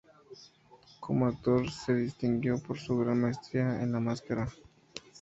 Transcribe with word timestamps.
Como 0.99 1.27
actor, 1.27 1.69
se 1.69 1.93
distinguió 1.93 2.57
por 2.57 2.79
su 2.79 2.97
gran 2.97 3.21
maestría 3.21 3.83
en 3.83 3.91
la 3.91 3.99
máscara. 3.99 4.47